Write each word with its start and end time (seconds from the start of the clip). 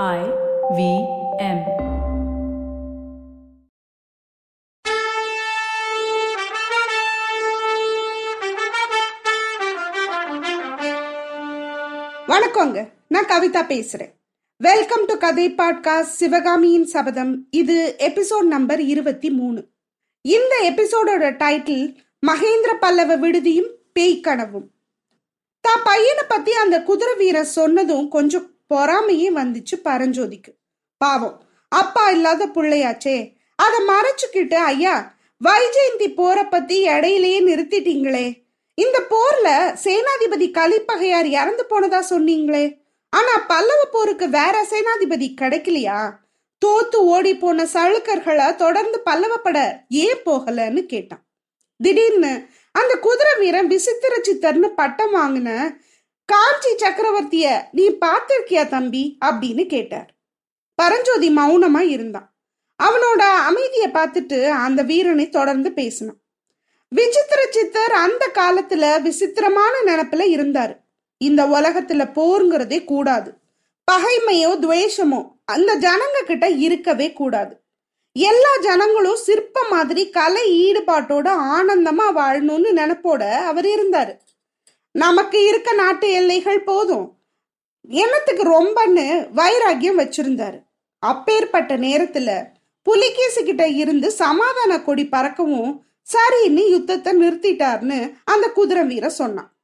I 0.00 0.20
V 0.76 0.82
M. 1.38 1.58
வணக்கங்க. 12.28 12.88
நான் 13.08 13.24
கவிதா 13.24 13.62
பேசுறேன். 13.72 14.12
வெல்கம் 14.56 15.04
டு 15.04 15.16
கதை 15.16 15.54
பாட்காஸ்ட் 15.54 16.00
சிவகாமியின் 16.00 16.86
சபதம். 16.86 17.46
இது 17.50 17.96
எபிசோட் 17.98 18.46
நம்பர் 18.46 18.80
இருபத்தி 18.80 19.30
மூணு. 19.30 19.68
இந்த 20.20 20.72
எபிசோடோட 20.72 21.30
டைட்டில் 21.42 21.96
மகேந்திர 22.26 22.74
பல்லவ 22.80 23.16
விடுதியும் 23.16 23.70
பேய் 23.92 24.20
கனவும். 24.20 24.70
தான் 25.60 25.82
பையனை 25.84 26.24
பத்தி 26.28 26.52
அந்த 26.52 26.82
குதிரை 26.82 27.16
வீரர் 27.16 27.54
சொன்னதும் 27.58 28.08
கொஞ்சம் 28.08 28.51
பொறாமையே 28.72 29.30
வந்துச்சு 29.34 29.74
பரஞ்சோதிக்கு. 29.84 30.52
பாவம். 30.96 31.42
அப்பா 31.68 32.10
இல்லாத 32.10 32.46
பிள்ளையாச்சே. 32.46 33.16
அதை 33.56 33.78
மறைச்சுக்கிட்டு 33.86 34.54
ஐயா 34.54 35.14
வைஜெயந்தி 35.40 36.08
போற 36.14 36.44
பத்தி 36.44 36.76
இடையிலேயே 36.88 37.38
நிறுத்திட்டீங்களே. 37.48 38.26
இந்த 38.74 38.98
போர்ல 39.10 39.48
சேனாதிபதி 39.84 40.46
கலிப்பகையார் 40.50 41.24
இறந்து 41.24 41.64
போனதா 41.70 42.00
சொன்னீங்களே. 42.10 42.64
ஆனா 43.10 43.38
பல்லவ 43.48 43.84
போருக்கு 43.92 44.28
வேற 44.28 44.66
சேனாதிபதி 44.70 45.28
கிடைக்கலையா? 45.40 45.98
தோத்து 46.66 46.96
ஓடி 46.96 47.36
போன 47.36 47.64
சளுக்கர்களை 47.64 48.54
தொடர்ந்து 48.54 49.02
பல்லவப்பட 49.06 49.58
ஏன் 49.88 50.22
போகலன்னு 50.26 50.82
கேட்டான். 50.86 51.22
திடீர்னு 51.76 52.32
அந்த 52.72 52.94
குதிரை 52.96 53.32
வீரன் 53.38 53.66
விசித்திர 53.66 54.20
சித்தர்னு 54.28 54.66
பட்டம் 54.66 55.14
வாங்கின 55.14 55.50
காஞ்சி 56.32 56.74
சக்கரவர்த்திய 56.74 57.60
நீ 57.72 57.88
பார்த்திருக்கியா 57.88 58.68
தம்பி? 58.68 59.18
அப்படின்னு 59.24 59.66
கேட்டார். 59.66 60.10
பரஞ்சோதி 60.74 61.34
மௌனமா 61.34 61.78
இருந்தான். 61.78 62.34
அவனோட 62.82 63.18
அமைதியை 63.18 63.90
பார்த்துட்டு 63.90 64.48
அந்த 64.48 64.82
வீரனை 64.82 65.28
தொடர்ந்து 65.28 65.72
பேசினான். 65.72 66.16
விசித்திர 66.88 67.46
சித்தர் 67.50 67.92
அந்த 67.92 68.30
காலத்துல 68.34 69.02
விசித்திரமான 69.02 69.80
நினப்புல 69.86 70.22
இருந்தாரு. 70.36 70.76
இந்த 71.18 71.46
உலகத்துல 71.46 72.10
போருங்கிறதே 72.14 72.84
கூடாது. 72.84 73.34
பகைமையோ 73.92 74.58
துவேஷமோ 74.60 75.32
அந்த 75.44 75.76
ஜனங்க 75.76 76.24
கிட்ட 76.24 76.48
இருக்கவே 76.48 77.12
கூடாது. 77.12 77.60
எல்லா 78.12 78.56
ஜனங்களும் 78.62 79.16
சிற்ப 79.16 79.66
மாதிரி 79.70 80.10
கலை 80.10 80.72
ஈடுபாட்டோட 80.72 81.28
ஆனந்தமா 81.56 82.10
வாழணும்னு 82.16 82.70
நினைப்போட 82.76 83.30
அவர் 83.30 83.64
இருந்தாரு. 83.64 84.16
நமக்கு 84.92 85.48
இருக்க 85.48 85.72
நாட்டு 85.72 86.10
எல்லைகள் 86.10 86.62
போதும். 86.62 87.16
என்னத்துக்கு 87.88 88.44
ரொம்பன்னு 88.44 89.06
வைராகியம் 89.36 90.00
வச்சிருந்தாரு. 90.02 90.58
அப்பேற்பட்ட 90.98 91.76
நேரத்துல 91.76 92.46
புலிகேசு 92.86 93.42
கிட்ட 93.44 93.68
இருந்து 93.68 94.10
சமாதான 94.10 94.80
கொடி 94.80 95.04
பறக்கவும் 95.06 95.78
சரின்னு 96.12 96.68
யுத்தத்தை 96.68 97.12
நிறுத்திட்டார்னு 97.16 98.12
அந்த 98.24 98.48
குதிரை 98.48 98.84
வீரர் 98.84 99.10
சொன்னான். 99.10 99.56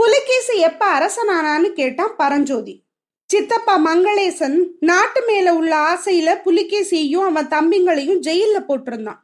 புலிகேசு 0.00 0.56
எப்ப 0.56 0.86
அரசனானான்னு 0.98 1.72
கேட்டான் 1.72 2.16
பரஞ்சோதி. 2.16 2.82
சித்தப்பா 3.26 3.78
மங்களேசன் 3.78 4.64
நாட்டு 4.80 5.24
மேல 5.26 5.54
உள்ள 5.54 5.76
ஆசையில 5.76 6.40
புலிகேசியையும் 6.44 7.34
அவன் 7.34 7.48
தம்பிங்களையும் 7.48 8.20
ஜெயில 8.20 8.58
போட்டிருந்தான். 8.68 9.20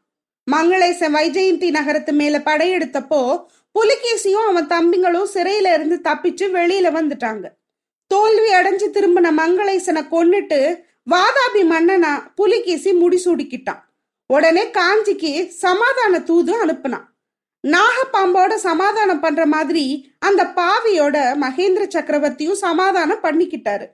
மங்களேசன் 0.51 1.15
வைஜெயந்தி 1.15 1.71
நகரத்து 1.71 2.13
மேல 2.13 2.39
படையெடுத்தப்போ 2.39 3.45
புலிகேசியும் 3.73 4.47
அவன் 4.47 4.67
தம்பிங்களும் 4.67 5.29
சிறையில 5.35 5.75
இருந்து 5.75 6.01
தப்பிச்சு 6.05 6.57
வெளியில 6.57 6.91
வந்துட்டாங்க. 6.99 7.45
தோல்வி 8.07 8.53
அடைஞ்சு 8.53 8.89
திரும்பின 8.93 9.31
மங்களேசனை 9.37 10.03
கொன்னுட்டு 10.11 10.81
வாதாபி 11.11 11.63
மன்னனா 11.71 12.33
புலிகேசி 12.35 12.93
முடிசூடிக்கிட்டான். 12.93 13.83
உடனே 14.27 14.71
காஞ்சிக்கு 14.71 15.49
சமாதான 15.49 16.21
தூது 16.21 16.67
அனுப்புனான். 16.67 17.05
நாகப்பாம்போட 17.69 18.55
சமாதானம் 18.55 19.21
பண்ற 19.21 19.47
மாதிரி 19.47 20.13
அந்த 20.19 20.45
பாவியோட 20.45 21.17
மகேந்திர 21.41 21.89
சக்கரவர்த்தியும் 21.89 22.53
சமாதானம் 22.53 23.23
பண்ணிக்கிட்டாரு. 23.23 23.87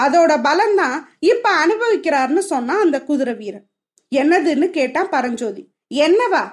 அதோட 0.00 0.32
பலன்தான் 0.44 1.04
இப்ப 1.18 1.66
அனுபவிக்கிறாருன்னு 1.66 2.38
சொன்னான் 2.38 2.80
அந்த 2.80 3.02
குதிரை 3.02 3.34
வீரன். 3.34 3.66
என்னதுன்னு 4.14 4.70
கேட்டான் 4.70 5.08
பரஞ்சோதி. 5.08 5.68
என்னவா? 5.94 6.50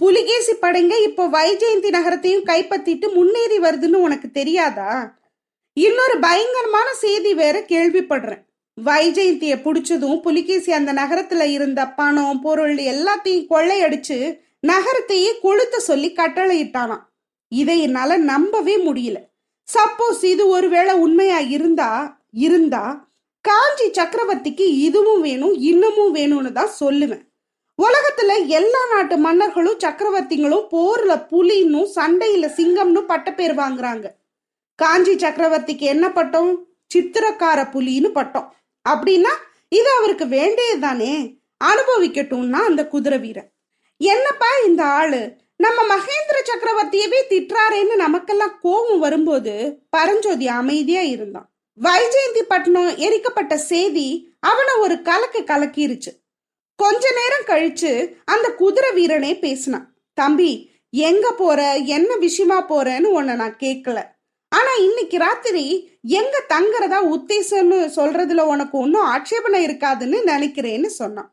புலிகேசி 0.00 0.52
படைங்க 0.62 0.94
இப்போ 1.02 1.24
வைஜெயந்தி 1.28 1.90
நகரத்தையும் 1.90 2.46
கைப்பற்றிட்டு 2.46 3.06
முன்னேறி 3.12 3.58
வருதுன்னு 3.58 3.98
உனக்கு 4.06 4.30
தெரியாதா? 4.30 4.92
இன்னொரு 5.76 6.16
பயங்கரமான 6.18 6.88
செய்தி 6.94 7.34
வேற 7.34 7.56
கேள்விப்படுறேன். 7.68 8.42
வைஜெயந்தியை 8.78 9.56
பிடிச்சதும் 9.62 10.20
புலிகேசி 10.20 10.72
அந்த 10.72 10.92
நகரத்துல 10.92 11.42
இருந்த 11.56 11.80
பணம் 11.98 12.40
பொருள் 12.40 12.76
எல்லாத்தையும் 12.92 13.46
கொள்ளையடிச்சு 13.50 14.18
நகரத்தையே 14.66 15.30
கொளுத்த 15.42 15.76
சொல்லி 15.88 16.10
கட்டளையிட்டானாம். 16.16 17.04
இதை 17.52 17.76
என்னால 17.80 18.16
நம்பவே 18.16 18.76
முடியல. 18.86 19.18
சப்போஸ் 19.68 20.22
இது 20.24 20.44
ஒருவேளை 20.48 20.94
உண்மையா 20.94 21.38
இருந்தா 21.56 21.90
இருந்தா 22.46 22.84
காஞ்சி 23.44 23.86
சக்கரவர்த்திக்கு 23.88 24.66
இதுவும் 24.86 25.20
வேணும் 25.20 25.54
இன்னமும் 25.70 26.14
வேணும்னு 26.14 26.52
தான் 26.52 26.76
சொல்லுவேன். 26.80 27.23
உலகத்துல 27.82 28.46
எல்லா 28.46 28.78
நாட்டு 28.92 29.16
மன்னர்களும் 29.16 29.78
சக்கரவர்த்திங்களும் 29.78 30.66
போர்ல 30.70 31.26
புலின்னும் 31.30 31.88
சண்டையில 31.94 32.50
சிங்கம்னு 32.56 33.00
பட்ட 33.00 33.32
பேர் 33.32 33.54
வாங்குறாங்க. 33.54 34.10
காஞ்சி 34.74 35.14
சக்கரவர்த்திக்கு 35.14 35.78
என்ன 35.78 36.12
பட்டம்? 36.12 36.66
சித்திரக்கார 36.94 37.68
புலின்னு 37.72 38.08
பட்டம். 38.08 38.54
அப்படின்னா 38.88 39.32
இது 39.68 39.90
அவருக்கு 39.98 40.24
வேண்டியதுதானே 40.24 41.38
அனுபவிக்கட்டும்னா 41.64 42.52
அந்த 42.52 42.86
குதிரை 42.86 43.18
வீரன். 43.18 43.52
என்னப்பா 43.96 44.46
இந்த 44.66 44.84
ஆளு? 44.84 45.36
நம்ம 45.56 45.96
மகேந்திர 45.96 46.38
சக்கரவர்த்தியவே 46.40 47.20
திட்டுறாரேன்னு 47.28 47.94
நமக்கெல்லாம் 47.94 48.58
கோபம் 48.60 48.98
வரும்போது 48.98 49.78
பரஞ்சோதி 49.90 50.48
அமைதியா 50.48 51.00
இருந்தான். 51.00 51.52
வைஜெயந்தி 51.82 52.42
பட்டணம் 52.48 52.88
எரிக்கப்பட்ட 52.88 53.54
செய்தி 53.54 54.34
அவனை 54.40 54.74
ஒரு 54.74 55.02
கலக்கு 55.02 55.40
கலக்கிருச்சு. 55.40 56.23
கொஞ்ச 56.78 57.04
நேரம் 57.10 57.48
கழிச்சு 57.48 57.92
அந்த 58.24 58.46
குதிரை 58.52 58.90
வீரனே 58.96 59.38
பேசினான் 59.38 59.86
தம்பி 60.14 60.50
எங்க 60.90 61.26
போற? 61.32 61.74
என்ன 61.74 62.16
விஷயமா 62.16 62.58
போறேன்னு 62.68 63.08
உன்னை 63.18 63.34
நான் 63.34 63.56
கேட்கல 63.60 64.00
ஆனா 64.48 64.72
இன்னைக்கு 64.78 65.16
ராத்திரி 65.18 65.62
எங்க 66.02 66.34
தங்குறதா 66.48 66.98
உத்தேசம்னு 67.14 67.78
சொல்றதுல 67.96 68.40
உனக்கு 68.40 68.78
ஒன்றும் 68.78 69.04
ஆட்சேபனை 69.04 69.66
இருக்காதுன்னு 69.66 70.18
நினைக்கிறேன்னு 70.24 70.86
சொன்னான். 70.86 71.30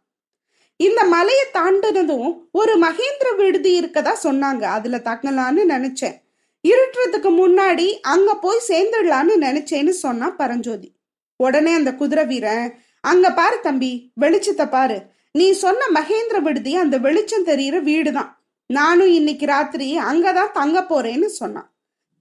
இந்த 0.79 1.03
மலையை 1.03 1.46
தாண்டினதும் 1.53 2.29
ஒரு 2.52 2.73
மகேந்திர 2.78 3.35
விடுதி 3.35 3.72
இருக்கதா 3.81 4.13
சொன்னாங்க 4.23 4.62
அதுல 4.62 4.97
தங்கலான்னு 4.97 5.63
நினைச்சேன். 5.75 6.16
இருட்டுறதுக்கு 6.63 7.29
முன்னாடி 7.41 7.88
அங்க 8.13 8.35
போய் 8.35 8.68
சேர்ந்துடலான்னு 8.68 9.35
நினைச்சேன்னு 9.47 9.90
சொன்னான் 9.90 10.35
பரஞ்சோதி. 10.35 10.90
உடனே 11.35 11.73
அந்த 11.73 11.94
குதிரை 11.94 12.25
வீரன் 12.25 12.66
அங்க 13.02 13.28
பாரு 13.31 13.59
தம்பி 13.59 13.91
வெளிச்சத்தை 14.22 14.69
பாரு. 14.69 14.97
நீ 15.33 15.51
சொன்ன 15.51 15.85
மகேந்திர 15.93 16.39
விடுதி 16.41 16.75
அந்த 16.75 16.97
வெளிச்சம் 16.97 17.45
தெரியிற 17.45 17.81
வீடுதான். 17.81 18.43
நானும் 18.65 19.07
இன்னைக்கு 19.07 19.45
ராத்திரி 19.45 19.97
அங்கதான் 19.97 20.51
தங்க 20.51 20.85
போறேன்னு 20.89 21.25
சொன்னான். 21.25 21.73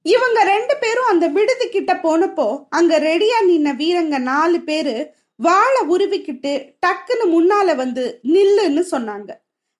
இவங்க 0.02 0.44
ரெண்டு 0.44 0.76
பேரும் 0.80 1.06
அந்த 1.06 1.28
விடுதி 1.28 1.68
கிட்ட 1.68 1.94
போனப்போ 1.94 2.66
அங்க 2.70 2.98
ரெடியா 2.98 3.48
நின்ன 3.48 3.74
வீரங்க 3.76 4.18
நாலு 4.18 4.60
பேரு 4.60 5.14
வாழை 5.36 5.82
உருவிக்கிட்டு 5.88 6.74
டக்குன்னு 6.86 7.26
முன்னால 7.26 7.76
வந்து 7.76 8.20
நில்லுன்னு 8.24 8.84
சொன்னாங்க. 8.90 9.30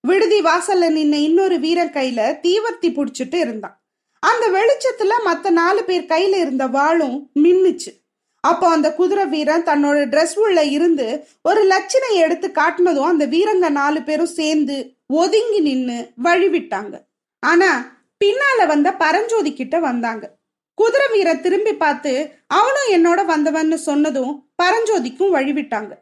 விடுதி 0.01 0.41
வாசல்ல 0.41 0.89
நின்ன 0.89 1.13
இன்னொரு 1.13 1.59
வீரன் 1.59 1.91
கையில 1.91 2.39
தீவர்த்தி 2.41 2.87
புடிச்சிட்டு 2.87 3.35
இருந்தான். 3.35 3.83
அந்த 4.19 4.49
வெளிச்சத்துல 4.49 5.11
மத்த 5.25 5.49
நாலு 5.49 5.83
பேர் 5.83 6.03
கையில 6.03 6.35
இருந்த 6.39 6.67
வாளும் 6.67 7.31
மின்னுச்சு. 7.43 8.00
அப்போ 8.43 8.69
அந்த 8.69 8.93
குதிரை 8.93 9.25
வீரன் 9.25 9.65
தன்னோட 9.69 9.97
ட்ரெஸ் 10.13 10.35
உள்ள 10.43 10.63
இருந்து 10.63 11.07
ஒரு 11.41 11.61
லட்சணை 11.71 12.11
எடுத்து 12.25 12.47
காட்டினதும் 12.47 13.11
அந்த 13.13 13.25
வீரங்க 13.25 13.69
நாலு 13.69 14.01
பேரும் 14.01 14.35
சேர்ந்து 14.39 14.77
ஒதுங்கி 15.05 15.59
நின்னு 15.59 15.97
வழிவிட்டாங்க. 16.23 16.95
ஆனா 17.39 17.71
பின்னால 18.21 18.65
வந்த 18.67 18.89
பரஞ்சோதி 18.93 19.53
கிட்ட 19.53 19.79
வந்தாங்க. 19.79 20.23
குதிரை 20.77 21.07
வீரன் 21.13 21.41
திரும்பி 21.41 21.73
பார்த்து 21.73 22.13
அவனும் 22.47 22.89
என்னோட 22.97 23.19
வந்தவன்னு 23.25 23.77
சொன்னதும் 23.89 24.33
பரஞ்சோதிக்கும் 24.63 25.35
வழிவிட்டாங்க. 25.37 25.93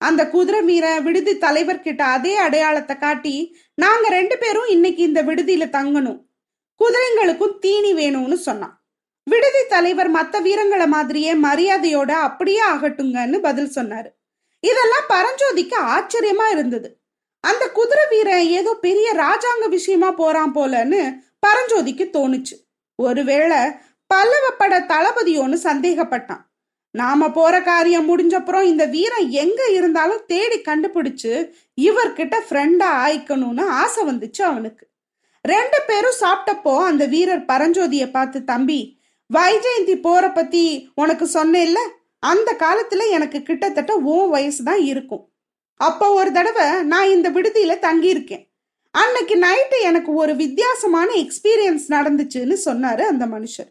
அந்த 0.00 0.22
குதிரை 0.28 0.62
வீரன் 0.62 1.02
விடுதி 1.02 1.32
தலைவர் 1.38 1.84
கிட்ட 1.86 2.04
அதே 2.04 2.36
அடையாளத்தை 2.36 2.98
காட்டி 2.98 3.34
நாங்க 3.74 4.08
ரெண்டு 4.08 4.38
பேரும் 4.38 4.66
இன்னைக்கு 4.66 5.02
இந்த 5.02 5.22
விடுதியில 5.22 5.66
தங்கணும். 5.78 6.20
குதிரைங்களுக்கும் 6.80 7.58
தீனி 7.58 7.92
வேணும்னு 7.94 8.38
சொன்னான். 8.48 8.74
விடுதி 9.26 9.62
தலைவர் 9.68 10.10
மத்த 10.16 10.40
வீரங்களை 10.42 10.86
மாதிரியே 10.86 11.32
மரியாதையோட 11.34 12.10
அப்படியே 12.26 12.62
ஆகட்டுங்கன்னு 12.72 13.38
பதில் 13.38 13.74
சொன்னாரு. 13.76 14.10
இதெல்லாம் 14.60 15.06
பரஞ்சோதிக்கு 15.08 15.76
ஆச்சரியமா 15.94 16.46
இருந்தது. 16.50 16.88
அந்த 17.44 17.64
குதிரை 17.68 18.04
வீரன் 18.10 18.46
ஏதோ 18.58 18.70
பெரிய 18.74 19.08
ராஜாங்க 19.14 19.64
விஷயமா 19.68 20.10
போறான் 20.10 20.54
போலன்னு 20.54 21.00
பரஞ்சோதிக்கு 21.46 22.04
தோணுச்சு. 22.16 22.54
ஒருவேளை 22.98 23.60
பல்லவப்பட 24.10 24.74
தளபதியோன்னு 24.92 25.58
சந்தேகப்பட்டான். 25.68 26.42
நாம 26.90 27.28
போற 27.30 27.54
காரியம் 27.62 28.08
முடிஞ்சப்புறம் 28.10 28.62
இந்த 28.62 28.84
வீரன் 28.86 29.28
எங்க 29.42 29.60
இருந்தாலும் 29.68 30.24
தேடி 30.26 30.58
கண்டுபிடிச்சு 30.58 31.32
இவர்கிட்ட 31.78 32.36
ஃப்ரெண்டா 32.46 32.88
ஆயிக்கணும்னு 33.04 33.64
ஆசை 33.82 34.02
வந்துச்சு 34.10 34.42
அவனுக்கு. 34.42 34.84
ரெண்டு 35.44 35.78
பேரும் 35.86 36.20
சாப்பிட்டப்போ 36.20 36.74
அந்த 36.90 37.04
வீரர் 37.06 37.42
பரஞ்சோதியை 37.48 38.10
பார்த்து 38.10 38.38
தம்பி 38.44 38.80
வைஜெயந்தி 39.32 39.94
போற 40.00 40.24
பத்தி 40.32 40.64
உனக்கு 40.94 41.26
சொன்னேன்ல 41.32 41.80
அந்த 42.18 42.50
காலத்துல 42.58 43.02
எனக்கு 43.10 43.42
கிட்டத்தட்ட 43.42 43.94
ஓ 43.96 44.16
வயசு 44.26 44.64
தான் 44.64 44.80
இருக்கும். 44.80 45.24
அப்போ 45.80 46.06
ஒரு 46.10 46.32
தடவை 46.32 46.82
நான் 46.82 47.08
இந்த 47.08 47.30
விடுதியில 47.30 47.74
தங்கியிருக்கேன். 47.86 48.44
அன்னைக்கு 48.90 49.34
நைட்டு 49.36 49.78
எனக்கு 49.80 50.14
ஒரு 50.14 50.36
வித்தியாசமான 50.36 51.08
எக்ஸ்பீரியன்ஸ் 51.14 51.86
நடந்துச்சுன்னு 51.88 52.56
சொன்னாரு 52.64 53.00
அந்த 53.00 53.26
மனுஷர். 53.26 53.70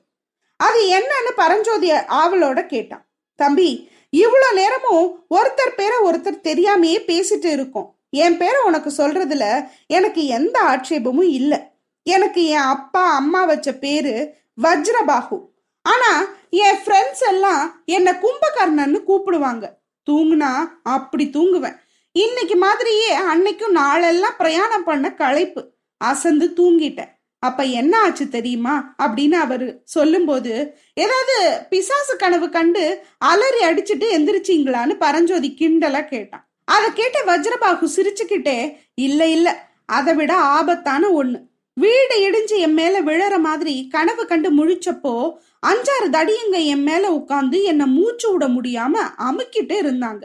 அது 0.55 0.79
என்னன்னு 0.97 1.31
பரஞ்சோதி 1.35 1.91
ஆவலோட 1.91 2.65
கேட்டான். 2.65 3.05
தம்பி 3.35 3.89
இவ்வளோ 4.15 4.49
நேரமும் 4.53 5.25
ஒருத்தர் 5.29 5.77
பேரை 5.77 5.97
ஒருத்தர் 6.05 6.45
தெரியாமையே 6.49 6.99
பேசிட்டு 7.11 7.45
இருக்கோம். 7.45 7.89
என் 8.09 8.37
பேரை 8.37 8.59
உனக்கு 8.65 8.89
சொல்றதுல 8.97 9.45
எனக்கு 9.87 10.25
எந்த 10.25 10.57
ஆட்சேபமும் 10.63 11.31
இல்லை. 11.39 11.59
எனக்கு 12.03 12.41
என் 12.45 12.69
அப்பா 12.75 13.03
அம்மா 13.15 13.45
வச்ச 13.45 13.69
பேரு 13.73 14.41
வஜ்ரபாகு 14.61 15.39
ஆனா 15.81 16.25
என் 16.49 16.75
ஃப்ரெண்ட்ஸ் 16.75 17.27
எல்லாம் 17.27 17.81
என்னை 17.85 18.13
கும்பகர்ணன்னு 18.13 19.03
கூப்பிடுவாங்க. 19.07 19.69
தூங்குனா 20.11 20.53
அப்படி 20.83 21.29
தூங்குவேன். 21.33 21.77
இன்னைக்கு 22.11 22.55
மாதிரியே 22.55 23.17
அன்னைக்கும் 23.17 23.69
நாளெல்லாம் 23.69 24.35
பிரயாணம் 24.37 24.83
பண்ண 24.83 25.13
களைப்பு. 25.13 25.71
அசந்து 25.97 26.53
தூங்கிட்டேன். 26.57 27.11
அப்ப 27.39 27.63
என்ன 27.63 28.01
ஆச்சு 28.01 28.29
தெரியுமா? 28.29 28.95
அப்படின்னு 29.03 29.31
அவரு 29.31 29.81
சொல்லும்போது 29.85 30.77
ஏதாவது 30.93 31.65
பிசாசு 31.69 32.15
கனவு 32.15 32.49
கண்டு 32.49 33.05
அலறி 33.17 33.65
அடிச்சுட்டு 33.65 34.05
எந்திரிச்சிங்களான்னு 34.17 34.93
பரஞ்சோதி 34.99 35.55
கிண்டலா 35.59 36.05
கேட்டான். 36.05 36.49
அதை 36.65 36.89
கேட்ட 36.93 37.19
வஜ்ரபாகு 37.21 37.87
சிரிச்சுக்கிட்டே 37.95 38.77
இல்ல 38.93 39.27
இல்ல. 39.27 39.69
அதை 39.85 40.13
விட 40.13 40.35
ஆபத்தான 40.35 41.23
ஒண்ணு. 41.23 41.41
வீடு 41.75 42.15
இடிஞ்சு 42.29 42.57
என் 42.57 42.73
மேல 42.73 43.01
விழற 43.01 43.39
மாதிரி 43.39 43.87
கனவு 43.87 44.25
கண்டு 44.25 44.49
முழிச்சப்போ 44.57 45.31
அஞ்சாறு 45.67 46.07
தடியங்க 46.11 46.65
என் 46.65 46.83
மேல 46.83 47.09
உட்காந்து 47.09 47.63
என்ன 47.63 47.85
மூச்சு 47.85 48.31
விட 48.31 48.47
முடியாம 48.47 48.95
அமுக்கிட்டு 49.17 49.75
இருந்தாங்க. 49.83 50.23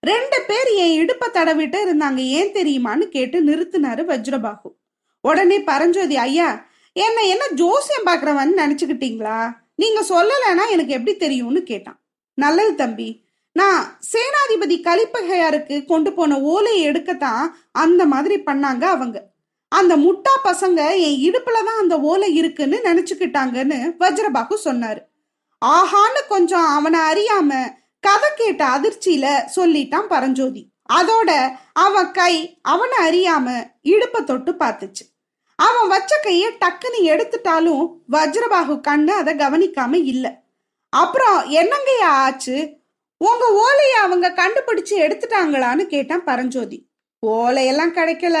ரெண்டு 0.00 0.42
பேர் 0.46 0.66
என் 0.66 0.94
இடுப்ப 1.00 1.24
தடவிட்டு 1.32 1.78
இருந்தாங்க. 1.86 2.16
ஏன் 2.16 2.52
தெரியுமான்னு 2.52 3.04
கேட்டு 3.08 3.44
நிறுத்தினாரு 3.44 4.02
வஜ்ரபாகு. 4.10 4.70
உடனே 5.20 5.60
பரஞ்சோதி 5.60 6.16
ஐயா 6.16 6.68
என்ன 6.92 7.22
என்ன 7.22 7.48
ஜோசியம் 7.48 8.06
பாக்குறவன் 8.06 8.52
நினைச்சுக்கிட்டீங்களா? 8.56 9.52
நீங்க 9.74 10.00
சொல்லலைன்னா 10.08 10.64
எனக்கு 10.70 10.92
எப்படி 10.92 11.16
தெரியும்னு 11.16 11.62
கேட்டான். 11.62 12.00
நல்லது 12.34 12.74
தம்பி 12.74 13.22
நான் 13.52 13.98
சேனாதிபதி 14.12 14.76
கலிப்பகையாருக்கு 14.88 15.84
கொண்டு 15.84 16.12
போன 16.12 16.40
ஓலையை 16.40 16.90
எடுக்கத்தான் 16.90 17.44
அந்த 17.72 18.06
மாதிரி 18.06 18.36
பண்ணாங்க 18.46 18.82
அவங்க. 18.96 19.33
அந்த 19.78 19.92
முட்டா 19.96 20.32
பசங்க 20.44 20.80
என் 21.06 21.20
இடுப்புல 21.26 21.58
தான் 21.68 21.80
அந்த 21.80 21.94
ஓலை 22.10 22.28
இருக்குன்னு 22.34 22.76
நினைச்சுக்கிட்டாங்கன்னு 22.84 23.78
வஜ்ரபாகு 24.00 24.56
சொன்னாரு. 24.64 25.02
ஆஹான்னு 25.64 26.20
கொஞ்சம் 26.28 26.68
அவனை 26.76 27.00
அறியாம 27.10 27.50
கதை 28.04 28.30
கேட்ட 28.36 28.62
அதிர்ச்சியில 28.76 29.26
சொல்லிட்டான் 29.56 30.10
பரஞ்சோதி. 30.12 30.62
அதோட 30.92 31.30
அவன் 31.72 32.10
கை 32.10 32.34
அவனை 32.62 32.98
அறியாம 33.06 33.46
இடுப்ப 33.88 34.24
தொட்டு 34.24 34.52
பார்த்துச்சு. 34.52 35.04
அவன் 35.58 35.88
வச்ச 35.88 36.12
கைய 36.22 36.46
டக்குன்னு 36.62 37.00
எடுத்துட்டாலும் 37.12 37.84
வஜ்ரபாகு 38.12 38.74
கண்ணு 38.88 39.12
அதை 39.20 39.32
கவனிக்காம 39.34 40.02
இல்ல. 40.04 40.26
அப்புறம் 40.92 41.38
என்னங்கய்யா 41.52 42.10
ஆச்சு? 42.24 42.56
உங்க 43.20 43.44
ஓலைய 43.62 43.94
அவங்க 44.04 44.28
கண்டுபிடிச்சு 44.40 44.94
எடுத்துட்டாங்களான்னு 45.06 45.84
கேட்டான் 45.86 46.24
பரஞ்சோதி. 46.24 46.78
ஓலையெல்லாம் 47.26 47.96
கிடைக்கல. 47.98 48.38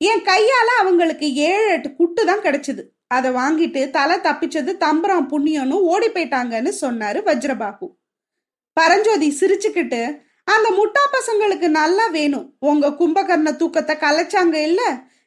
என் 0.00 0.22
கையால 0.30 0.68
அவங்களுக்கு 0.80 1.26
ஏழு 1.34 1.68
எட்டு 1.74 1.88
குட்டு 1.94 2.22
தான் 2.24 2.44
கிடைச்சது. 2.46 2.82
அதை 3.16 3.28
வாங்கிட்டு 3.30 3.80
தலை 3.90 4.16
தப்பிச்சது 4.26 4.72
தம்பரம் 4.84 5.28
புண்ணியம்னு 5.30 5.76
ஓடி 5.92 6.08
போயிட்டாங்கன்னு 6.08 6.72
சொன்னாரு 6.80 7.20
வஜ்ரபாகு 7.28 7.86
பரஞ்சோதி 8.76 9.28
சிரிச்சுக்கிட்டு 9.40 10.00
அந்த 10.54 10.68
முட்டா 10.70 11.02
பசங்களுக்கு 11.14 11.68
நல்லா 11.80 12.06
வேணும். 12.16 12.44
உங்க 12.70 12.90
கும்பகர்ண 13.00 13.50
தூக்கத்தை 13.56 13.94
கலைச்சாங்க 14.04 14.56
இல்ல? 14.68 14.82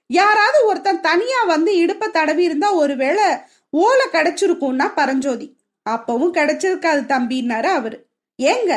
யாராவது 0.09 0.59
ஒருத்தன் 0.65 1.01
தனியா 1.01 1.41
வந்து 1.44 1.73
இடுப்ப 1.83 2.09
தடவி 2.12 2.44
இருந்தா 2.44 2.69
ஒருவேளை 2.73 3.27
ஓலை 3.69 4.06
கிடைச்சிருக்கும்னா 4.13 4.88
பரஞ்சோதி. 4.95 5.47
அப்பவும் 5.85 6.33
கிடைச்சிருக்காது 6.38 7.03
தம்பின்னாரு 7.13 7.69
அவரு. 7.79 8.00
ஏங்க 8.39 8.73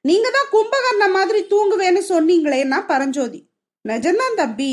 நீங்க 0.00 0.28
தான் 0.36 0.52
கும்பகர்ண 0.54 1.04
மாதிரி 1.16 1.40
தூங்குவேன்னு 1.50 2.02
சொன்னீங்களேன்னா 2.08 2.78
பரஞ்சோதி. 2.86 3.40
நிஜம்தான் 3.84 4.38
தம்பி. 4.42 4.72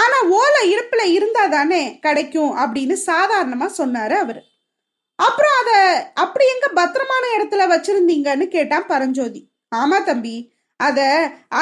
ஆனா 0.00 0.18
ஓலை 0.40 0.62
இடுப்புல 0.72 1.02
இருந்தா 1.16 1.44
தானே 1.46 1.82
கிடைக்கும் 2.06 2.52
அப்படின்னு 2.62 2.96
சாதாரணமா 3.06 3.68
சொன்னாரு 3.80 4.16
அவரு. 4.22 4.42
அப்புறம் 5.18 5.54
அத 5.60 5.70
அப்படி 6.14 6.44
எங்க 6.54 6.66
பத்திரமான 6.80 7.24
இடத்துல 7.36 7.62
வச்சிருந்தீங்கன்னு 7.72 8.46
கேட்டான் 8.48 8.86
பரஞ்சோதி. 8.86 9.40
ஆமா 9.76 9.98
தம்பி 10.04 10.36
அத 10.80 11.00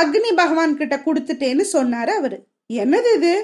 அக்னி 0.01 0.31
பகவான் 0.35 0.79
கிட்ட 0.81 0.97
கொடுத்துட்டேன்னு 0.97 1.65
சொன்னாரு 1.73 2.13
அவரு. 2.21 2.39
என்னது 2.83 3.11
இது? 3.15 3.35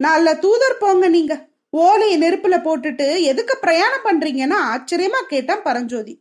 நல்ல 0.00 0.34
தூதர் 0.34 0.76
போங்க 0.78 1.06
நீங்க. 1.08 1.34
ஓலையை 1.72 2.16
நெருப்புல 2.22 2.56
போட்டுட்டு 2.66 3.06
எதுக்கு 3.22 3.54
பிரயாணம் 3.60 4.04
பண்றீங்கன்னா 4.04 4.58
ஆச்சரியமா 4.72 5.20
கேட்டான் 5.32 5.62
பரஞ்சோதி. 5.62 6.14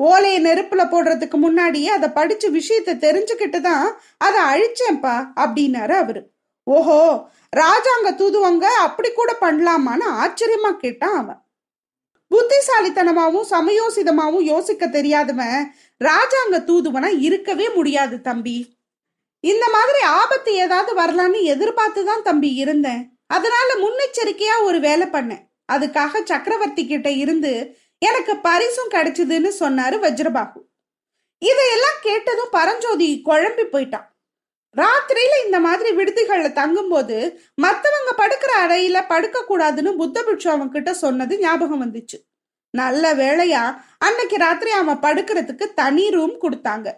ஓலையை 0.00 0.38
நெருப்புல 0.44 0.82
போடுறதுக்கு 0.92 1.36
முன்னாடியே 1.36 1.90
அதை 1.90 2.08
படிச்சு 2.18 2.48
விஷயத்த 2.50 2.92
தெரிஞ்சுக்கிட்டு 3.06 3.60
தான் 3.60 3.86
அதை 4.18 4.40
அழிச்சேன்ப்பா 4.52 5.14
அப்படின்னாரு 5.42 5.94
அவரு. 6.02 6.22
ஓஹோ 6.66 7.00
ராஜாங்க 7.56 8.10
தூதுவங்க 8.18 8.64
அப்படி 8.64 9.12
கூட 9.12 9.36
பண்ணலாமான்னு 9.40 10.06
ஆச்சரியமா 10.22 10.76
கேட்டான் 10.76 11.16
அவன். 11.16 11.40
புத்திசாலித்தனமாவும் 12.30 13.48
சமயோசிதமாவும் 13.50 14.40
யோசிக்க 14.40 14.86
தெரியாதவன் 14.86 15.74
ராஜாங்க 16.04 16.58
தூதுவனா 16.68 17.20
இருக்கவே 17.20 17.68
முடியாது 17.68 18.20
தம்பி. 18.20 18.76
இந்த 19.40 19.68
மாதிரி 19.68 20.00
ஆபத்து 20.00 20.54
ஏதாவது 20.54 20.92
வரலான்னு 21.02 21.42
எதிர்பார்த்து 21.42 22.04
தான் 22.04 22.22
தம்பி 22.22 22.54
இருந்தேன். 22.54 23.18
அதனால 23.26 23.68
முன்னெச்சரிக்கையா 23.74 24.62
ஒரு 24.62 24.80
வேலை 24.80 25.06
பண்ணேன். 25.06 25.44
அதுக்காக 25.72 26.22
சக்கரவர்த்தி 26.24 26.86
கிட்ட 26.86 27.10
இருந்து 27.10 27.52
எனக்கு 27.98 28.36
பரிசும் 28.36 28.90
கிடைச்சதுன்னு 28.90 29.50
சொன்னாரு 29.60 29.98
வஜ்ரபாகு. 30.06 30.60
இதையெல்லாம் 31.38 32.00
கேட்டதும் 32.00 32.50
பரஞ்சோதி 32.50 33.22
குழம்பி 33.24 33.64
போயிட்டான். 33.72 34.06
ராத்திரியில 34.76 35.44
இந்த 35.44 35.60
மாதிரி 35.60 35.90
விடுதிகள்ல 35.96 36.50
தங்கும்போது 36.58 37.16
மத்தவங்க 37.54 38.10
படுக்கிற 38.16 38.52
அறையில 38.64 39.06
படுக்க 39.08 39.44
கூடாதுன்னு 39.48 39.90
புத்தபிட்சு 39.98 40.48
அவன் 40.48 40.70
கிட்ட 40.70 40.94
சொன்னது 40.94 41.38
ஞாபகம் 41.38 41.82
வந்துச்சு. 41.82 42.18
நல்ல 42.70 43.14
வேளையா 43.14 43.62
அன்னைக்கு 43.98 44.36
ராத்திரி 44.36 44.70
அவன் 44.70 45.02
படுக்கிறதுக்கு 45.02 45.74
தனி 45.74 46.10
ரூம் 46.10 46.34
கொடுத்தாங்க. 46.42 46.92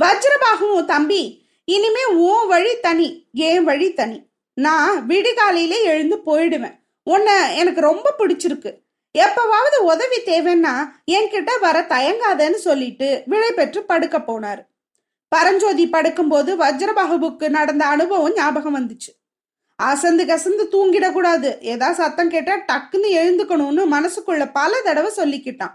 வஜ்ரபாகுவும் 0.00 0.84
தம்பி 0.84 1.46
இனிமே 1.64 2.04
உன் 2.04 2.46
வழி 2.46 2.80
தனி 2.80 3.28
என் 3.32 3.64
வழி 3.64 3.94
தனி. 3.94 4.18
நான் 4.54 5.06
விடிகாலையிலே 5.06 5.82
எழுந்து 5.82 6.16
போயிடுவேன். 6.26 6.76
உன்னை 7.02 7.56
எனக்கு 7.56 7.80
ரொம்ப 7.80 8.14
பிடிச்சிருக்கு. 8.18 8.70
எப்பவாவது 9.18 9.76
உதவி 9.82 10.18
தேவைன்னா 10.24 10.74
என்கிட்ட 11.10 11.50
வர 11.60 11.80
தயங்காதன்னு 11.80 12.58
சொல்லிட்டு 12.68 13.22
விடை 13.26 13.52
பெற்று 13.52 13.82
படுக்க 13.82 14.18
போனார். 14.18 14.60
பரஞ்சோதி 15.28 15.88
படுக்கும்போது 15.88 16.50
வஜ்ரபாகுவுக்கு 16.62 17.48
நடந்த 17.48 17.86
அனுபவம் 17.86 18.34
ஞாபகம் 18.34 18.76
வந்துச்சு. 18.76 19.10
அசந்து 19.76 20.24
கசந்து 20.24 20.64
தூங்கிடக்கூடாது. 20.72 21.60
ஏதா 21.60 21.92
சத்தம் 21.92 22.30
கேட்டா 22.30 22.54
டக்குன்னு 22.54 23.08
எழுந்துக்கணும்னு 23.20 23.82
மனசுக்குள்ள 23.94 24.50
பல 24.52 24.80
தடவை 24.80 25.10
சொல்லிக்கிட்டான். 25.16 25.74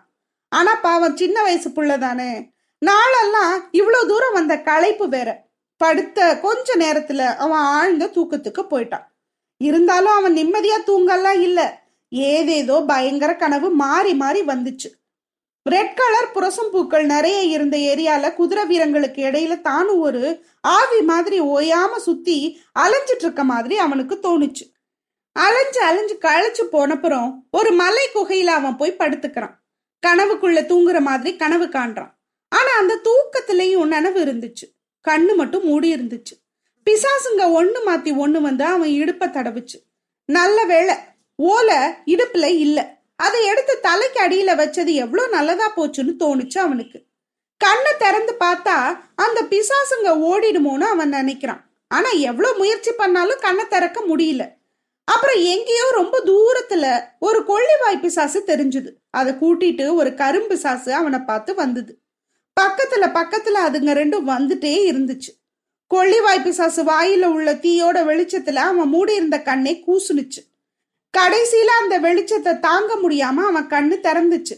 ஆனா 0.50 0.76
பாவம் 0.76 1.18
சின்ன 1.18 1.42
வயசு 1.42 1.70
புள்ளதானே. 1.70 2.52
நாளெல்லாம் 2.78 3.70
இவ்வளோ 3.72 4.06
தூரம் 4.08 4.34
வந்த 4.34 4.62
களைப்பு 4.62 5.10
வேற. 5.10 5.30
படுத்த 5.78 6.40
கொஞ்ச 6.40 6.76
நேரத்துல 6.76 7.36
அவன் 7.36 7.60
ஆழ்ந்த 7.60 8.06
தூக்கத்துக்கு 8.06 8.64
போயிட்டான். 8.70 9.06
இருந்தாலும் 9.58 10.12
அவன் 10.12 10.36
நிம்மதியா 10.36 10.78
தூங்கலாம் 10.88 11.40
இல்லை. 11.40 11.66
ஏதேதோ 12.10 12.82
பயங்கர 12.82 13.36
கனவு 13.36 13.70
மாறி 13.70 14.14
மாறி 14.14 14.42
வந்துச்சு. 14.42 14.90
ரெட் 15.70 15.96
கலர் 15.96 16.32
புரசம் 16.34 16.70
பூக்கள் 16.70 17.06
நிறைய 17.06 17.42
இருந்த 17.42 17.78
ஏரியால 17.78 18.34
குதிரை 18.34 18.64
வீரங்களுக்கு 18.64 19.22
இடையில 19.28 19.62
தானும் 19.62 20.00
ஒரு 20.00 20.46
ஆவி 20.62 21.02
மாதிரி 21.02 21.42
ஓயாம 21.42 21.96
சுத்தி 21.98 22.62
அலைஞ்சிட்டு 22.80 23.22
இருக்க 23.22 23.44
மாதிரி 23.44 23.78
அவனுக்கு 23.78 24.16
தோணுச்சு. 24.16 24.66
அலைஞ்சு 25.32 25.82
அலைஞ்சு 25.82 26.18
களைச்சு 26.22 26.76
போனப்புறம் 26.76 27.34
ஒரு 27.52 27.72
மலை 27.72 28.10
குகையில 28.16 28.46
அவன் 28.46 28.78
போய் 28.78 28.96
படுத்துக்கிறான். 29.00 29.54
கனவுக்குள்ள 30.08 30.60
தூங்குற 30.66 31.00
மாதிரி 31.00 31.38
கனவு 31.38 31.66
காண்றான். 31.66 32.12
ஆனா 32.50 32.78
அந்த 32.78 33.00
தூக்கத்திலையும் 33.04 33.94
நனவு 33.96 34.22
இருந்துச்சு. 34.28 34.66
கண்ணு 35.10 35.36
மட்டும் 35.36 35.66
மூடி 35.66 35.96
இருந்துச்சு. 35.96 36.36
பிசாசுங்க 36.90 37.44
ஒண்ணு 37.60 37.80
மாத்தி 37.86 38.12
ஒண்ணு 38.24 38.42
வந்து 38.42 38.64
அவன் 38.64 38.90
இடுப்ப 38.90 39.22
தடவுச்சு. 39.22 39.80
நல்ல 40.26 40.66
வேளை 40.66 40.96
ஓலை 41.36 41.78
இடுப்புல 42.06 42.46
இல்லை. 42.46 42.84
அதை 43.26 43.40
எடுத்து 43.46 43.74
தலைக்கு 43.80 44.20
அடியில 44.24 44.52
வச்சது 44.62 44.92
எவ்வளோ 44.94 45.28
நல்லதா 45.28 45.68
போச்சுன்னு 45.76 46.14
தோணுச்சு 46.20 46.58
அவனுக்கு. 46.58 47.00
கண்ணை 47.58 47.92
திறந்து 48.00 48.34
பார்த்தா 48.40 48.78
அந்த 49.16 49.40
பிசாசுங்க 49.50 50.10
ஓடிடுமோன்னு 50.30 50.90
அவன் 50.94 51.14
நினைக்கிறான். 51.14 51.62
ஆனா 51.88 52.10
எவ்வளோ 52.10 52.54
முயற்சி 52.54 52.92
பண்ணாலும் 52.92 53.40
கண்ணை 53.40 53.66
திறக்க 53.68 54.00
முடியல. 54.10 54.44
அப்புறம் 55.04 55.40
எங்கேயோ 55.44 55.88
ரொம்ப 55.92 56.22
தூரத்துல 56.26 56.86
ஒரு 57.20 57.40
கொள்ளிவாய் 57.48 58.00
பிசாசு 58.00 58.44
தெரிஞ்சுது. 58.48 58.92
அதை 59.10 59.34
கூட்டிட்டு 59.34 59.94
ஒரு 59.94 60.14
கரும்பு 60.14 60.56
சாசு 60.56 60.90
அவனை 60.90 61.20
பார்த்து 61.20 61.56
வந்தது. 61.56 61.94
பக்கத்துல 62.62 63.06
பக்கத்துல 63.20 63.60
அதுங்க 63.66 63.94
ரெண்டும் 64.00 64.30
வந்துட்டே 64.30 64.74
இருந்துச்சு. 64.92 65.32
கொள்ளிவாய் 65.96 66.44
பிசாசு 66.44 66.84
வாயில 66.84 67.26
உள்ள 67.26 67.54
தீயோட 67.54 67.98
வெளிச்சத்துல 68.10 68.60
அவன் 68.70 68.88
மூடி 68.88 69.16
இருந்த 69.16 69.38
கண்ணே 69.42 69.74
கூசுனுச்சு. 69.88 70.42
கடைசியில 71.18 71.66
அந்த 71.66 72.00
வெளிச்சத்தை 72.00 72.60
தாங்க 72.60 72.96
முடியாம 72.96 73.36
அவன் 73.36 73.68
கண்ணு 73.68 73.96
திறந்துச்சு. 73.96 74.56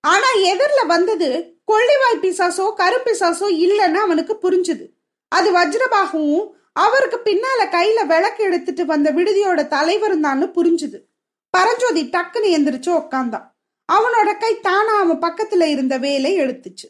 ஆனா 0.00 0.26
எதிரில 0.44 0.86
வந்தது 0.86 1.58
கொள்ளிவாய் 1.72 2.20
பிசாசோ 2.20 2.72
கருப்பிசாசோ 2.76 3.46
இல்லைன்னு 3.64 3.94
அவனுக்கு 3.94 4.38
புரிஞ்சுது. 4.42 4.86
அது 5.28 5.52
வஜ்ரபாகவும் 5.52 6.50
அவருக்கு 6.72 7.20
பின்னால 7.24 7.64
கையில 7.64 8.06
விளக்கு 8.06 8.44
எடுத்துட்டு 8.44 8.86
வந்த 8.86 9.12
விடுதியோட 9.12 9.68
தலைவரும் 9.68 10.20
தான் 10.20 10.52
புரிஞ்சுது. 10.52 10.98
பரஞ்சோதி 11.50 12.04
டக்குன்னு 12.04 12.56
எந்திரிச்சு 12.56 12.92
உக்காந்தான். 12.94 13.46
அவனோட 13.92 14.38
கை 14.38 14.60
தானா 14.60 14.98
அவன் 14.98 15.18
பக்கத்துல 15.18 15.64
இருந்த 15.64 15.98
வேலை 15.98 16.40
எடுத்துச்சு. 16.40 16.86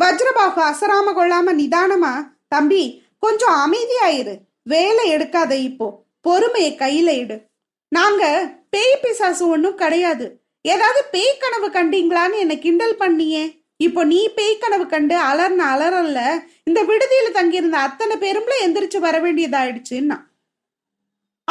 வஜ்ரபாகு 0.00 0.62
அசராம 0.70 1.12
கொள்ளாம 1.12 1.52
நிதானமா 1.54 2.12
தம்பி 2.48 3.02
கொஞ்சம் 3.18 3.54
அமைதியாயிரு. 3.54 4.38
வேலை 4.62 5.16
எடுக்காத 5.16 5.50
இப்போ. 5.50 6.02
பொறுமையை 6.20 6.76
கையில 6.78 7.16
எடு. 7.16 7.42
நாங்க 7.88 8.52
பேய் 8.70 8.98
பிசாசு 9.02 9.48
ஒன்றும் 9.48 9.74
கிடையாது. 9.74 10.40
ஏதாவது 10.62 11.04
பேய் 11.10 11.38
கனவு 11.38 11.68
கண்டீங்களான்னு 11.68 12.38
என்னை 12.38 12.58
கிண்டல் 12.58 12.96
பண்ணியே. 12.96 13.64
இப்போ 13.76 14.04
நீ 14.04 14.28
பேய் 14.34 14.58
கனவு 14.58 14.86
கண்டு 14.86 15.16
அலர்ன 15.16 15.62
அலறல்ல 15.72 16.44
இந்த 16.64 16.82
விடுதியில 16.82 17.30
தங்கியிருந்த 17.32 17.78
அத்தனை 17.78 18.16
பேரும்ல 18.16 18.54
எந்திரிச்சு 18.64 18.98
வர 18.98 19.20
வேண்டியதாயிடுச்சுன்னா? 19.20 20.20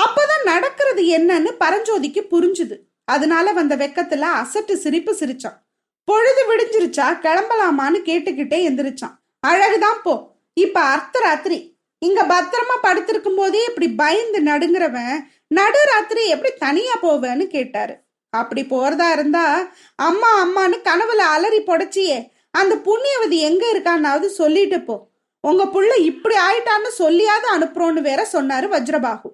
அப்பதான் 0.02 0.44
நடக்கிறது 0.44 1.04
என்னன்னு 1.04 1.56
பரஞ்சோதிக்கு 1.60 2.26
புரிஞ்சுது. 2.32 2.78
அதனால 3.06 3.52
வந்த 3.52 3.76
வெக்கத்துல 3.76 4.26
அசட்டு 4.42 4.74
சிரிப்பு 4.74 5.14
சிரிச்சான். 5.14 5.60
பொழுது 6.04 6.42
விடிஞ்சிருச்சா 6.50 7.08
கிளம்பலாமான்னு 7.22 8.00
கேட்டுக்கிட்டே 8.06 8.58
எந்திரிச்சான். 8.70 9.16
அழகுதான் 9.48 10.02
போ. 10.04 10.36
இப்ப 10.54 10.96
அர்த்தராத்திரி. 10.96 11.74
இங்க 12.00 12.24
பத்திரமா 12.24 12.78
படுத்திருக்கும் 12.82 13.36
போதே 13.36 13.66
இப்படி 13.66 13.90
பயந்து 13.90 14.40
நடுங்கிறவன் 14.44 15.18
நடுராத்திரி 15.52 16.28
எப்படி 16.28 16.54
தனியா 16.58 16.94
போவேன்னு 17.02 17.46
கேட்டாரு. 17.48 17.96
அப்படி 18.30 18.62
போறதா 18.62 19.12
இருந்தா 19.12 19.68
அம்மா 19.96 20.46
அம்மான்னு 20.46 20.78
கனவுல 20.82 21.24
அலறி 21.36 21.60
புடைச்சியே 21.60 22.18
அந்த 22.52 22.76
புண்ணியவதி 22.76 23.38
எங்க 23.40 23.72
இருக்கான்னாவது 23.74 24.26
சொல்லிட்டு 24.26 24.82
போ. 24.82 25.08
உங்க 25.40 25.64
புள்ள 25.66 26.00
இப்படி 26.00 26.36
ஆயிட்டான்னு 26.36 26.90
சொல்லியாவது 27.00 27.48
அனுப்புறோன்னு 27.56 28.02
வேற 28.02 28.28
சொன்னாரு 28.34 28.68
வஜ்ரபாகு. 28.76 29.30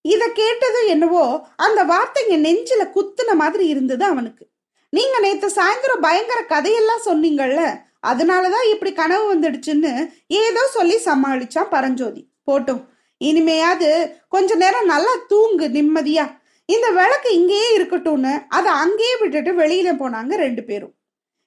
இத 0.00 0.28
கேட்டது 0.28 0.86
என்னவோ 0.86 1.46
அந்த 1.56 1.84
வார்த்தைங்க 1.84 2.36
நெஞ்சில 2.46 2.82
குத்துன 2.96 3.34
மாதிரி 3.34 3.66
இருந்தது 3.66 4.04
அவனுக்கு. 4.04 4.46
நீங்க 4.90 5.20
நேத்து 5.20 5.48
சாயந்தரம் 5.48 6.00
பயங்கர 6.00 6.42
கதையெல்லாம் 6.42 7.06
சொன்னீங்கல்ல 7.06 7.62
அதனாலதான் 8.06 8.66
இப்படி 8.70 8.92
கனவு 8.92 9.24
வந்துடுச்சுன்னு 9.34 9.92
ஏதோ 10.26 10.66
சொல்லி 10.66 10.96
சமாளிச்சான் 11.04 11.70
பரஞ்சோதி. 11.70 12.28
போட்டும். 12.46 12.82
இனிமையாவது 13.24 14.10
கொஞ்ச 14.28 14.54
நேரம் 14.54 14.84
நல்லா 14.84 15.14
தூங்கு 15.28 15.68
நிம்மதியா. 15.68 16.42
இந்த 16.66 16.90
விளக்கு 16.90 17.34
இங்கேயே 17.34 17.78
இருக்கட்டும்னு. 17.78 18.44
அதை 18.48 18.72
அங்கேயே 18.72 19.16
விட்டுட்டு 19.16 19.52
வெளியில 19.52 19.94
போனாங்க 19.98 20.34
ரெண்டு 20.34 20.64
பேரும். 20.64 20.94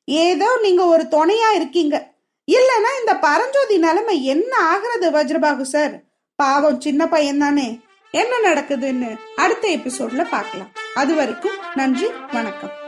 ஏதோ 0.05 0.59
நீங்க 0.61 0.85
ஒரு 0.85 1.03
துணையா 1.03 1.55
இருக்கீங்க. 1.55 2.15
இல்லைன்னா 2.51 2.99
இந்த 2.99 3.15
பரஞ்சோதி 3.15 3.77
நிலைமை 3.77 4.25
என்ன 4.25 4.57
ஆகிறது 4.57 5.11
வஜ்ரபாகு 5.11 5.61
சார்? 5.61 6.03
பாவம் 6.35 6.81
சின்ன 6.81 7.07
பையன் 7.07 7.39
தானே. 7.39 7.79
என்ன 8.11 8.53
நடக்குதுன்னு 8.53 9.17
அடுத்த 9.35 9.67
எபிசோட்ல 9.69 10.27
பார்க்கலாம். 10.29 10.71
அது 10.93 11.13
வரைக்கும் 11.13 11.57
நன்றி 11.75 12.07
வணக்கம். 12.31 12.86